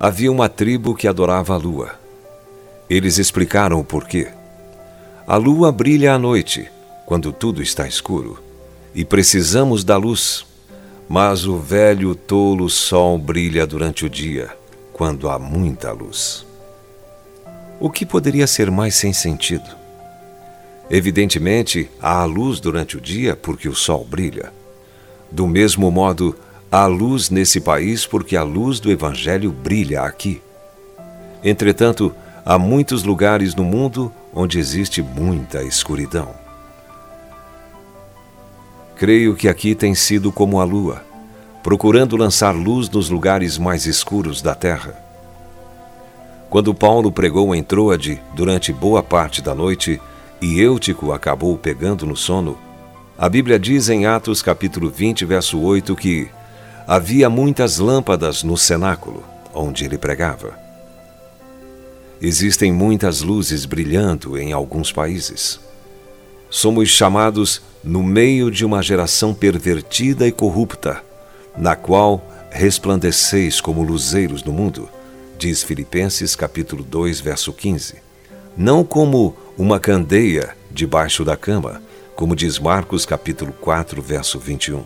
Havia 0.00 0.30
uma 0.30 0.48
tribo 0.48 0.94
que 0.94 1.08
adorava 1.08 1.54
a 1.54 1.56
lua. 1.56 1.98
Eles 2.88 3.18
explicaram 3.18 3.80
o 3.80 3.84
porquê. 3.84 4.28
A 5.26 5.36
lua 5.36 5.72
brilha 5.72 6.14
à 6.14 6.18
noite, 6.18 6.70
quando 7.04 7.32
tudo 7.32 7.60
está 7.60 7.84
escuro, 7.84 8.40
e 8.94 9.04
precisamos 9.04 9.82
da 9.82 9.96
luz. 9.96 10.46
Mas 11.08 11.46
o 11.46 11.58
velho 11.58 12.14
tolo 12.14 12.68
sol 12.70 13.18
brilha 13.18 13.66
durante 13.66 14.06
o 14.06 14.08
dia, 14.08 14.50
quando 14.92 15.28
há 15.28 15.36
muita 15.36 15.90
luz. 15.90 16.46
O 17.80 17.90
que 17.90 18.06
poderia 18.06 18.46
ser 18.46 18.70
mais 18.70 18.94
sem 18.94 19.12
sentido? 19.12 19.77
Evidentemente, 20.90 21.90
há 22.00 22.24
luz 22.24 22.60
durante 22.60 22.96
o 22.96 23.00
dia 23.00 23.36
porque 23.36 23.68
o 23.68 23.74
sol 23.74 24.04
brilha. 24.04 24.52
Do 25.30 25.46
mesmo 25.46 25.90
modo, 25.90 26.34
há 26.72 26.86
luz 26.86 27.28
nesse 27.28 27.60
país 27.60 28.06
porque 28.06 28.36
a 28.36 28.42
luz 28.42 28.80
do 28.80 28.90
Evangelho 28.90 29.52
brilha 29.52 30.02
aqui. 30.02 30.40
Entretanto, 31.44 32.14
há 32.44 32.58
muitos 32.58 33.04
lugares 33.04 33.54
no 33.54 33.64
mundo 33.64 34.10
onde 34.32 34.58
existe 34.58 35.02
muita 35.02 35.62
escuridão. 35.62 36.34
Creio 38.96 39.36
que 39.36 39.48
aqui 39.48 39.74
tem 39.74 39.94
sido 39.94 40.32
como 40.32 40.60
a 40.60 40.64
lua, 40.64 41.04
procurando 41.62 42.16
lançar 42.16 42.52
luz 42.52 42.88
nos 42.88 43.10
lugares 43.10 43.58
mais 43.58 43.84
escuros 43.84 44.40
da 44.40 44.54
terra. 44.54 44.96
Quando 46.50 46.74
Paulo 46.74 47.12
pregou 47.12 47.54
em 47.54 47.62
Troade 47.62 48.20
durante 48.34 48.72
boa 48.72 49.02
parte 49.02 49.42
da 49.42 49.54
noite 49.54 50.00
e 50.40 50.60
Eutico 50.60 51.12
acabou 51.12 51.56
pegando 51.58 52.06
no 52.06 52.16
sono, 52.16 52.58
a 53.16 53.28
Bíblia 53.28 53.58
diz 53.58 53.88
em 53.88 54.06
Atos 54.06 54.40
capítulo 54.40 54.88
20, 54.88 55.24
verso 55.24 55.58
8 55.58 55.96
que 55.96 56.28
havia 56.86 57.28
muitas 57.28 57.78
lâmpadas 57.78 58.44
no 58.44 58.56
cenáculo 58.56 59.24
onde 59.52 59.84
ele 59.84 59.98
pregava. 59.98 60.56
Existem 62.20 62.72
muitas 62.72 63.20
luzes 63.20 63.64
brilhando 63.64 64.38
em 64.38 64.52
alguns 64.52 64.92
países. 64.92 65.58
Somos 66.48 66.88
chamados 66.88 67.60
no 67.82 68.02
meio 68.02 68.50
de 68.50 68.64
uma 68.64 68.82
geração 68.82 69.34
pervertida 69.34 70.26
e 70.26 70.32
corrupta, 70.32 71.02
na 71.56 71.74
qual 71.76 72.24
resplandeceis 72.50 73.60
como 73.60 73.82
luzeiros 73.82 74.42
no 74.42 74.52
mundo, 74.52 74.88
diz 75.36 75.62
Filipenses 75.62 76.34
capítulo 76.34 76.82
2, 76.82 77.20
verso 77.20 77.52
15. 77.52 77.96
Não 78.56 78.82
como 78.84 79.36
uma 79.58 79.80
candeia 79.80 80.56
debaixo 80.70 81.24
da 81.24 81.36
cama, 81.36 81.82
como 82.14 82.36
diz 82.36 82.60
Marcos 82.60 83.04
capítulo 83.04 83.52
4, 83.52 84.00
verso 84.00 84.38
21. 84.38 84.84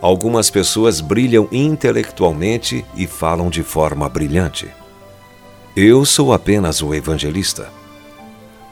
Algumas 0.00 0.48
pessoas 0.48 1.02
brilham 1.02 1.46
intelectualmente 1.52 2.82
e 2.96 3.06
falam 3.06 3.50
de 3.50 3.62
forma 3.62 4.08
brilhante. 4.08 4.68
Eu 5.76 6.06
sou 6.06 6.32
apenas 6.32 6.80
o 6.80 6.94
evangelista. 6.94 7.68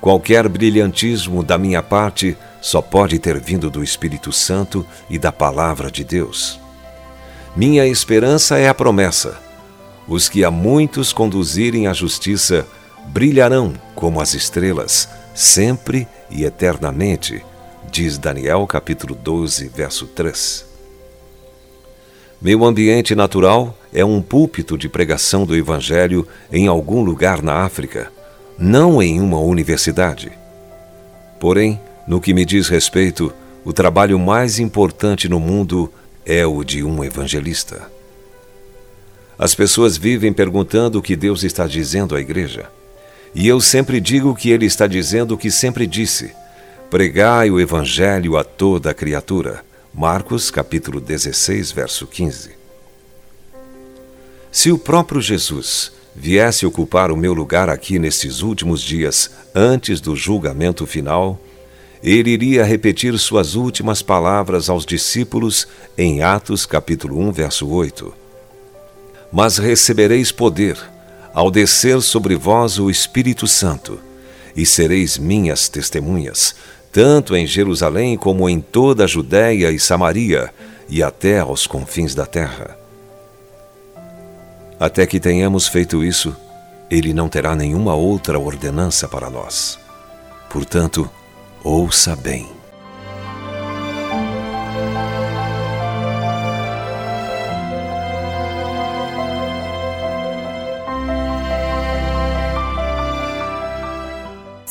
Qualquer 0.00 0.48
brilhantismo 0.48 1.42
da 1.42 1.58
minha 1.58 1.82
parte 1.82 2.36
só 2.60 2.80
pode 2.80 3.18
ter 3.18 3.40
vindo 3.40 3.68
do 3.68 3.82
Espírito 3.82 4.30
Santo 4.30 4.86
e 5.10 5.18
da 5.18 5.32
Palavra 5.32 5.90
de 5.90 6.04
Deus. 6.04 6.60
Minha 7.56 7.84
esperança 7.84 8.58
é 8.58 8.68
a 8.68 8.74
promessa: 8.74 9.40
os 10.06 10.28
que 10.28 10.44
a 10.44 10.52
muitos 10.52 11.12
conduzirem 11.12 11.88
à 11.88 11.92
justiça 11.92 12.64
brilharão 13.08 13.74
como 13.94 14.20
as 14.20 14.34
estrelas, 14.34 15.08
sempre 15.34 16.06
e 16.30 16.44
eternamente, 16.44 17.44
diz 17.90 18.18
Daniel 18.18 18.66
capítulo 18.66 19.14
12, 19.14 19.68
verso 19.68 20.06
3. 20.06 20.66
Meu 22.40 22.64
ambiente 22.64 23.14
natural 23.14 23.76
é 23.92 24.04
um 24.04 24.20
púlpito 24.20 24.76
de 24.76 24.88
pregação 24.88 25.44
do 25.44 25.56
Evangelho 25.56 26.26
em 26.50 26.66
algum 26.66 27.02
lugar 27.02 27.42
na 27.42 27.64
África 27.64 28.10
não 28.58 29.02
em 29.02 29.20
uma 29.20 29.40
universidade. 29.40 30.30
Porém, 31.40 31.80
no 32.06 32.20
que 32.20 32.32
me 32.32 32.44
diz 32.44 32.68
respeito, 32.68 33.32
o 33.64 33.72
trabalho 33.72 34.18
mais 34.18 34.58
importante 34.58 35.28
no 35.28 35.40
mundo 35.40 35.92
é 36.24 36.46
o 36.46 36.62
de 36.62 36.84
um 36.84 37.02
evangelista. 37.02 37.90
As 39.38 39.54
pessoas 39.54 39.96
vivem 39.96 40.32
perguntando 40.32 40.98
o 40.98 41.02
que 41.02 41.16
Deus 41.16 41.42
está 41.42 41.66
dizendo 41.66 42.14
à 42.14 42.20
igreja. 42.20 42.70
E 43.34 43.48
eu 43.48 43.60
sempre 43.60 44.00
digo 44.00 44.34
que 44.34 44.50
Ele 44.50 44.66
está 44.66 44.86
dizendo 44.86 45.34
o 45.34 45.38
que 45.38 45.50
sempre 45.50 45.86
disse: 45.86 46.32
pregai 46.90 47.50
o 47.50 47.58
evangelho 47.58 48.36
a 48.36 48.44
toda 48.44 48.90
a 48.90 48.94
criatura. 48.94 49.64
Marcos 49.94 50.50
capítulo 50.50 51.00
16, 51.00 51.72
verso 51.72 52.06
15. 52.06 52.50
Se 54.50 54.70
o 54.70 54.78
próprio 54.78 55.20
Jesus 55.20 55.92
viesse 56.14 56.66
ocupar 56.66 57.10
o 57.10 57.16
meu 57.16 57.32
lugar 57.32 57.70
aqui 57.70 57.98
nestes 57.98 58.42
últimos 58.42 58.82
dias, 58.82 59.30
antes 59.54 60.00
do 60.00 60.14
julgamento 60.14 60.86
final, 60.86 61.40
ele 62.02 62.30
iria 62.30 62.64
repetir 62.64 63.18
suas 63.18 63.54
últimas 63.54 64.02
palavras 64.02 64.68
aos 64.68 64.84
discípulos 64.84 65.66
em 65.96 66.22
Atos 66.22 66.66
capítulo 66.66 67.18
1, 67.18 67.32
verso 67.32 67.68
8. 67.68 68.12
Mas 69.32 69.56
recebereis 69.56 70.30
poder 70.30 70.76
ao 71.32 71.50
descer 71.50 72.00
sobre 72.02 72.36
vós 72.36 72.78
o 72.78 72.90
Espírito 72.90 73.46
Santo, 73.46 73.98
e 74.54 74.66
sereis 74.66 75.16
minhas 75.16 75.68
testemunhas, 75.68 76.54
tanto 76.92 77.34
em 77.34 77.46
Jerusalém 77.46 78.16
como 78.16 78.48
em 78.48 78.60
toda 78.60 79.04
a 79.04 79.06
Judéia 79.06 79.70
e 79.70 79.78
Samaria, 79.78 80.52
e 80.88 81.02
até 81.02 81.40
aos 81.40 81.66
confins 81.66 82.14
da 82.14 82.26
terra. 82.26 82.76
Até 84.78 85.06
que 85.06 85.18
tenhamos 85.18 85.68
feito 85.68 86.04
isso, 86.04 86.36
ele 86.90 87.14
não 87.14 87.28
terá 87.28 87.54
nenhuma 87.54 87.94
outra 87.94 88.38
ordenança 88.38 89.08
para 89.08 89.30
nós. 89.30 89.78
Portanto, 90.50 91.08
ouça 91.64 92.14
bem. 92.14 92.61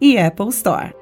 e 0.00 0.18
Apple 0.18 0.48
Store. 0.48 0.99